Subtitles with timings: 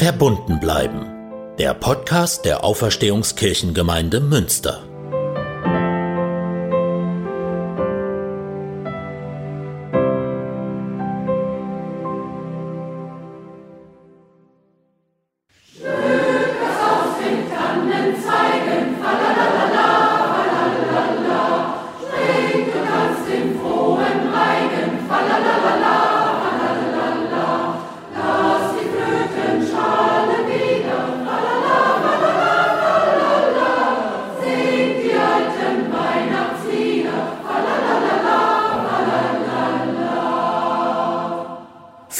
[0.00, 1.04] Verbunden bleiben.
[1.58, 4.89] Der Podcast der Auferstehungskirchengemeinde Münster.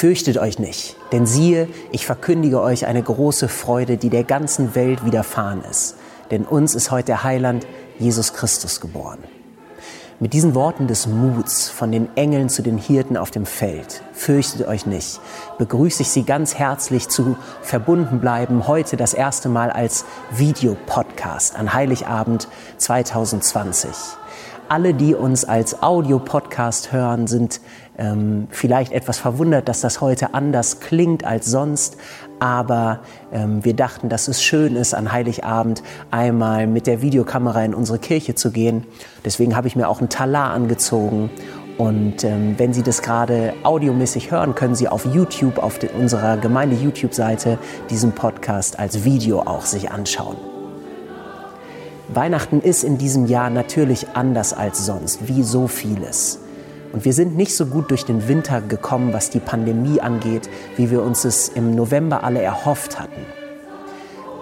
[0.01, 5.05] Fürchtet euch nicht, denn siehe, ich verkündige euch eine große Freude, die der ganzen Welt
[5.05, 5.97] widerfahren ist.
[6.31, 7.67] Denn uns ist heute der Heiland,
[7.99, 9.19] Jesus Christus, geboren.
[10.19, 14.67] Mit diesen Worten des Muts von den Engeln zu den Hirten auf dem Feld, fürchtet
[14.67, 15.21] euch nicht,
[15.59, 21.75] begrüße ich Sie ganz herzlich zu Verbunden bleiben, heute das erste Mal als Videopodcast an
[21.75, 23.91] Heiligabend 2020
[24.71, 27.61] alle, die uns als Audio-Podcast hören, sind
[27.99, 31.97] ähm, vielleicht etwas verwundert, dass das heute anders klingt als sonst.
[32.39, 33.01] Aber
[33.33, 37.99] ähm, wir dachten, dass es schön ist, an Heiligabend einmal mit der Videokamera in unsere
[37.99, 38.87] Kirche zu gehen.
[39.25, 41.31] Deswegen habe ich mir auch ein Talar angezogen.
[41.77, 47.59] Und ähm, wenn Sie das gerade audiomäßig hören, können Sie auf YouTube, auf unserer Gemeinde-YouTube-Seite,
[47.91, 50.50] diesen Podcast als Video auch sich anschauen.
[52.13, 56.41] Weihnachten ist in diesem Jahr natürlich anders als sonst, wie so vieles.
[56.93, 60.91] Und wir sind nicht so gut durch den Winter gekommen, was die Pandemie angeht, wie
[60.91, 63.25] wir uns es im November alle erhofft hatten.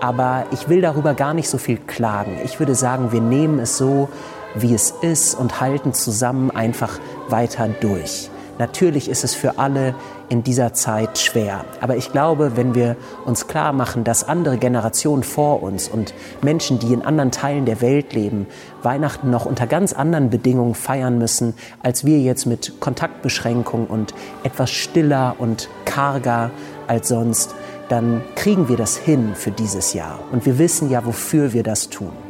[0.00, 2.39] Aber ich will darüber gar nicht so viel klagen.
[2.42, 4.08] Ich würde sagen, wir nehmen es so,
[4.55, 8.30] wie es ist und halten zusammen einfach weiter durch.
[8.59, 9.95] Natürlich ist es für alle
[10.28, 11.64] in dieser Zeit schwer.
[11.81, 16.79] Aber ich glaube, wenn wir uns klar machen, dass andere Generationen vor uns und Menschen,
[16.79, 18.46] die in anderen Teilen der Welt leben,
[18.83, 24.70] Weihnachten noch unter ganz anderen Bedingungen feiern müssen, als wir jetzt mit Kontaktbeschränkungen und etwas
[24.70, 26.51] stiller und karger
[26.86, 27.55] als sonst,
[27.89, 30.19] dann kriegen wir das hin für dieses Jahr.
[30.30, 32.27] Und wir wissen ja, wofür wir das tun.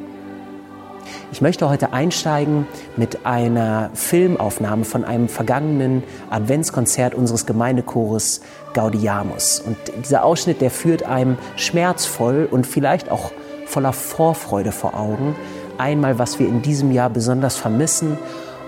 [1.32, 8.40] Ich möchte heute einsteigen mit einer Filmaufnahme von einem vergangenen Adventskonzert unseres Gemeindechores
[8.74, 9.60] Gaudiamus.
[9.60, 13.32] Und dieser Ausschnitt, der führt einem schmerzvoll und vielleicht auch
[13.66, 15.36] voller Vorfreude vor Augen.
[15.76, 18.18] Einmal, was wir in diesem Jahr besonders vermissen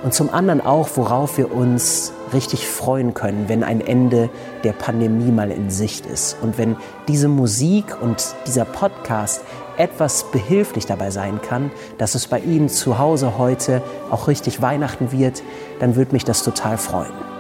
[0.03, 4.31] und zum anderen auch, worauf wir uns richtig freuen können, wenn ein Ende
[4.65, 6.37] der Pandemie mal in Sicht ist.
[6.41, 6.77] Und wenn
[7.09, 9.43] diese Musik und dieser Podcast
[9.81, 15.11] etwas behilflich dabei sein kann, dass es bei Ihnen zu Hause heute auch richtig Weihnachten
[15.11, 15.43] wird,
[15.81, 17.40] dann würde mich das total freuen.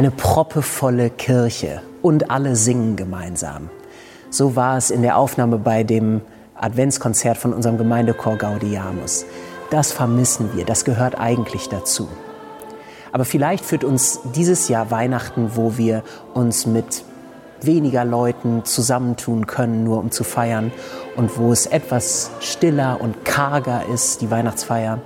[0.00, 3.68] Eine proppevolle Kirche und alle singen gemeinsam.
[4.30, 6.22] So war es in der Aufnahme bei dem
[6.54, 9.26] Adventskonzert von unserem Gemeindechor Gaudiamus.
[9.68, 12.08] Das vermissen wir, das gehört eigentlich dazu.
[13.12, 16.02] Aber vielleicht führt uns dieses Jahr Weihnachten, wo wir
[16.32, 17.04] uns mit
[17.60, 20.72] weniger Leuten zusammentun können, nur um zu feiern
[21.14, 25.00] und wo es etwas stiller und karger ist, die Weihnachtsfeier,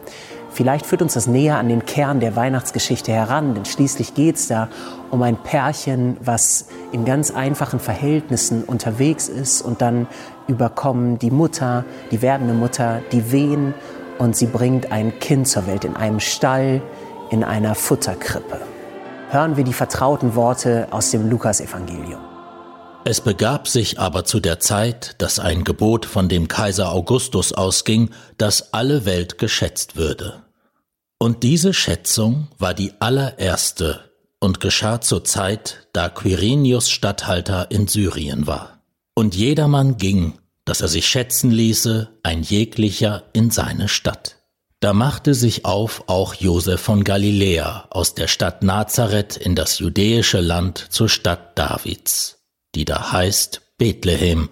[0.55, 4.47] Vielleicht führt uns das näher an den Kern der Weihnachtsgeschichte heran, denn schließlich geht es
[4.47, 4.69] da
[5.11, 10.07] um ein Pärchen, was in ganz einfachen Verhältnissen unterwegs ist und dann
[10.47, 13.75] überkommen die Mutter, die werdende Mutter, die Wehen
[14.19, 16.83] und sie bringt ein Kind zur Welt in einem Stall,
[17.31, 18.61] in einer Futterkrippe.
[19.31, 22.21] Hören wir die vertrauten Worte aus dem Lukasevangelium.
[23.05, 28.11] Es begab sich aber zu der Zeit, dass ein Gebot von dem Kaiser Augustus ausging,
[28.39, 30.44] dass alle Welt geschätzt würde.
[31.19, 38.47] Und diese Schätzung war die allererste und geschah zur Zeit, da Quirinius Statthalter in Syrien
[38.47, 38.83] war.
[39.15, 44.37] Und jedermann ging, dass er sich schätzen ließe, ein jeglicher in seine Stadt.
[44.81, 50.41] Da machte sich auf auch Josef von Galiläa aus der Stadt Nazareth in das judäische
[50.41, 52.45] Land zur Stadt Davids
[52.75, 54.51] die da heißt Bethlehem,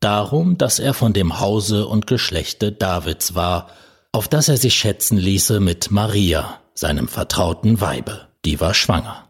[0.00, 3.70] darum, dass er von dem Hause und Geschlechte Davids war,
[4.16, 9.25] auf das er sich schätzen ließe mit Maria, seinem vertrauten Weibe, die war schwanger.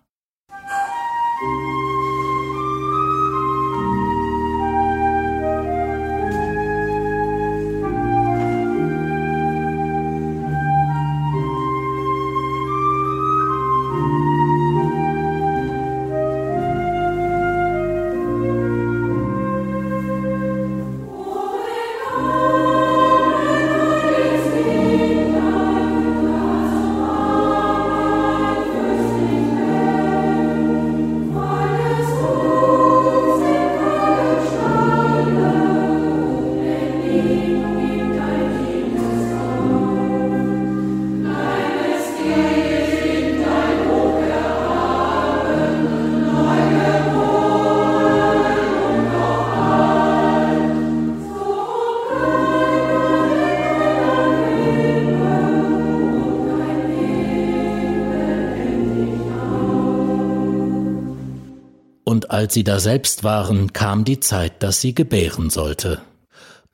[62.46, 66.00] Als sie da selbst waren, kam die Zeit, dass sie gebären sollte.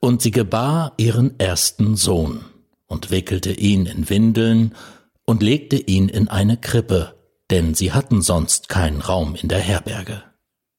[0.00, 2.44] Und sie gebar ihren ersten Sohn
[2.86, 4.74] und wickelte ihn in Windeln
[5.24, 7.14] und legte ihn in eine Krippe,
[7.50, 10.22] denn sie hatten sonst keinen Raum in der Herberge.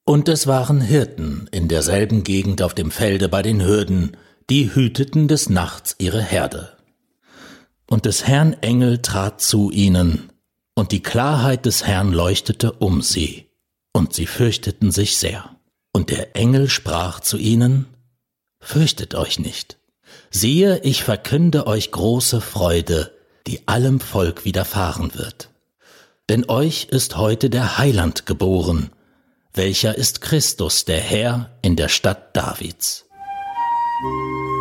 [0.06, 4.16] Und es waren Hirten in derselben Gegend auf dem Felde bei den Hürden,
[4.52, 6.78] die hüteten des Nachts ihre Herde.
[7.88, 10.30] Und des Herrn Engel trat zu ihnen,
[10.76, 13.50] und die Klarheit des Herrn leuchtete um sie,
[13.94, 15.56] und sie fürchteten sich sehr.
[15.94, 17.86] Und der Engel sprach zu ihnen,
[18.60, 19.78] Fürchtet euch nicht.
[20.32, 23.12] Siehe, ich verkünde euch große Freude,
[23.46, 25.50] die allem Volk widerfahren wird.
[26.30, 28.90] Denn euch ist heute der Heiland geboren,
[29.54, 33.06] welcher ist Christus, der Herr in der Stadt Davids.
[34.04, 34.53] Und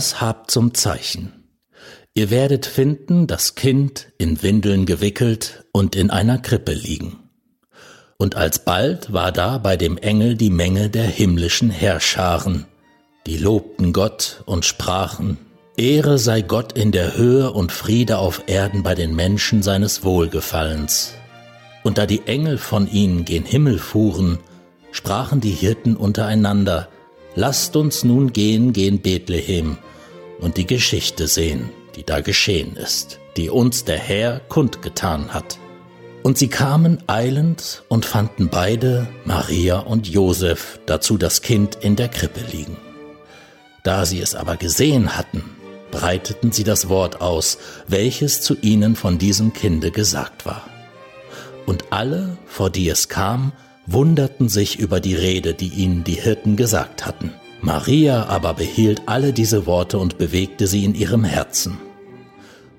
[0.00, 1.44] das habt zum Zeichen.
[2.14, 7.18] Ihr werdet finden das Kind in Windeln gewickelt und in einer Krippe liegen.
[8.16, 12.64] Und alsbald war da bei dem Engel die Menge der himmlischen Herrscharen,
[13.26, 15.36] die lobten Gott und sprachen,
[15.76, 21.12] Ehre sei Gott in der Höhe und Friede auf Erden bei den Menschen seines Wohlgefallens.
[21.84, 24.38] Und da die Engel von ihnen gen Himmel fuhren,
[24.92, 26.88] sprachen die Hirten untereinander,
[27.34, 29.76] Lasst uns nun gehen gen Bethlehem
[30.40, 35.58] und die Geschichte sehen, die da geschehen ist, die uns der Herr kundgetan hat.
[36.22, 42.08] Und sie kamen eilend und fanden beide, Maria und Josef, dazu das Kind in der
[42.08, 42.76] Krippe liegen.
[43.82, 45.42] Da sie es aber gesehen hatten,
[45.90, 50.68] breiteten sie das Wort aus, welches zu ihnen von diesem Kinde gesagt war.
[51.66, 53.52] Und alle, vor die es kam,
[53.86, 57.32] wunderten sich über die Rede, die ihnen die Hirten gesagt hatten.
[57.62, 61.78] Maria aber behielt alle diese Worte und bewegte sie in ihrem Herzen.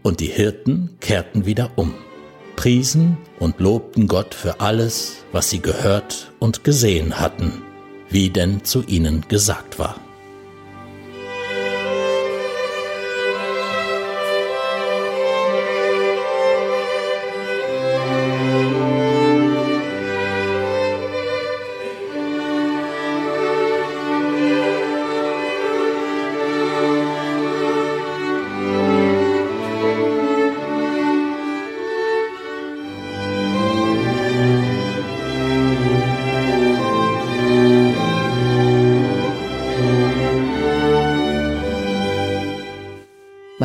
[0.02, 1.94] Und die Hirten kehrten wieder um
[2.56, 7.64] priesen und lobten Gott für alles, was sie gehört und gesehen hatten,
[8.10, 9.96] wie denn zu ihnen gesagt war.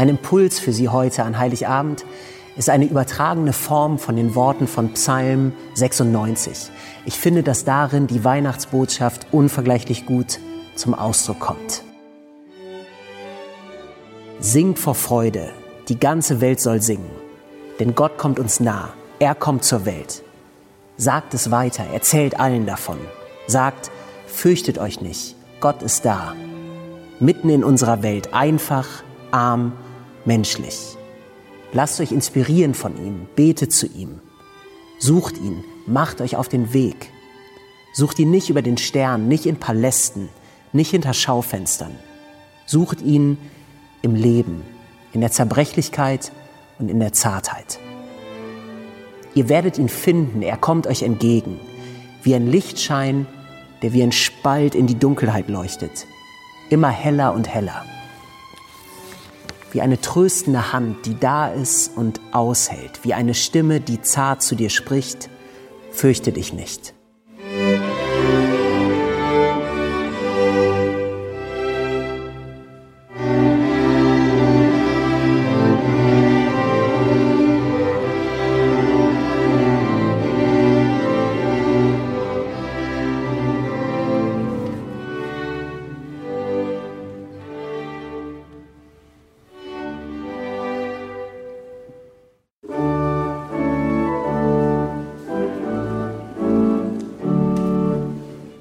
[0.06, 2.06] Mein Impuls für Sie heute an Heiligabend
[2.56, 6.70] ist eine übertragene Form von den Worten von Psalm 96.
[7.06, 10.38] Ich finde, dass darin die Weihnachtsbotschaft unvergleichlich gut
[10.76, 11.82] zum Ausdruck kommt.
[14.38, 15.48] Singt vor Freude,
[15.88, 17.10] die ganze Welt soll singen,
[17.80, 20.22] denn Gott kommt uns nah, er kommt zur Welt.
[20.96, 22.98] Sagt es weiter, erzählt allen davon.
[23.48, 23.90] Sagt,
[24.28, 26.36] fürchtet euch nicht, Gott ist da.
[27.18, 28.86] Mitten in unserer Welt, einfach,
[29.32, 29.72] arm,
[30.26, 30.96] menschlich.
[31.72, 34.20] Lasst euch inspirieren von ihm, betet zu ihm,
[34.98, 37.10] sucht ihn, macht euch auf den Weg.
[37.92, 40.28] Sucht ihn nicht über den Stern, nicht in Palästen,
[40.72, 41.92] nicht hinter Schaufenstern.
[42.66, 43.38] Sucht ihn
[44.02, 44.62] im Leben,
[45.12, 46.32] in der Zerbrechlichkeit
[46.78, 47.78] und in der Zartheit.
[49.34, 51.58] Ihr werdet ihn finden, er kommt euch entgegen,
[52.22, 53.26] wie ein Lichtschein,
[53.82, 56.06] der wie ein Spalt in die Dunkelheit leuchtet,
[56.70, 57.84] immer heller und heller
[59.72, 64.54] wie eine tröstende Hand, die da ist und aushält, wie eine Stimme, die zart zu
[64.54, 65.28] dir spricht,
[65.90, 66.94] fürchte dich nicht.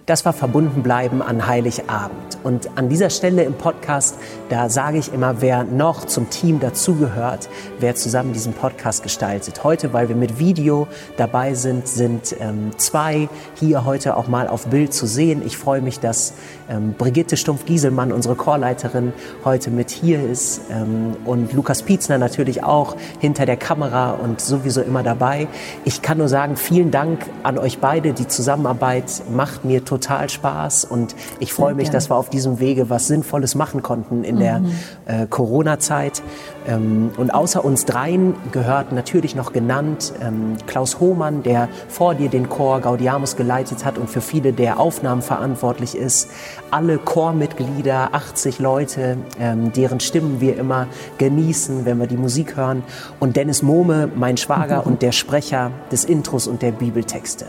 [0.05, 2.37] Das war verbunden bleiben an Heiligabend.
[2.43, 4.17] Und an dieser Stelle im Podcast,
[4.49, 9.63] da sage ich immer, wer noch zum Team dazugehört, wer zusammen diesen Podcast gestaltet.
[9.63, 14.67] Heute, weil wir mit Video dabei sind, sind ähm, zwei hier heute auch mal auf
[14.67, 15.41] Bild zu sehen.
[15.43, 16.35] Ich freue mich, dass
[16.69, 22.95] ähm, Brigitte Stumpf-Gieselmann, unsere Chorleiterin, heute mit hier ist ähm, und Lukas Pietzner natürlich auch
[23.19, 25.47] hinter der Kamera und sowieso immer dabei.
[25.83, 28.13] Ich kann nur sagen, vielen Dank an euch beide.
[28.13, 32.89] Die Zusammenarbeit macht mir total Spaß und ich freue mich, dass wir auf diesem Wege
[32.89, 34.39] was Sinnvolles machen konnten in mhm.
[34.39, 34.61] der
[35.05, 36.21] äh, Corona-Zeit.
[36.67, 42.29] Ähm, und außer uns dreien gehört natürlich noch genannt ähm, Klaus Hohmann, der vor dir
[42.29, 46.29] den Chor Gaudiamus geleitet hat und für viele der Aufnahmen verantwortlich ist.
[46.71, 52.83] Alle Chormitglieder, 80 Leute, ähm, deren Stimmen wir immer genießen, wenn wir die Musik hören.
[53.19, 57.45] Und Dennis Mohme, mein Schwager und der Sprecher des Intros und der Bibeltexte.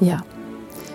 [0.00, 0.22] Ja,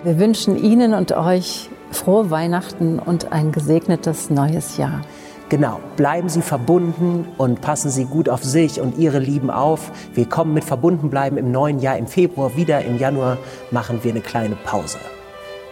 [0.02, 5.00] wir wünschen Ihnen und euch frohe Weihnachten und ein gesegnetes neues Jahr.
[5.50, 9.92] Genau, bleiben Sie verbunden und passen Sie gut auf sich und Ihre Lieben auf.
[10.14, 12.84] Wir kommen mit Verbundenbleiben im neuen Jahr im Februar wieder.
[12.84, 13.36] Im Januar
[13.70, 14.98] machen wir eine kleine Pause.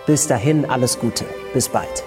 [0.06, 1.24] Bis dahin alles Gute.
[1.54, 2.04] Bis bald.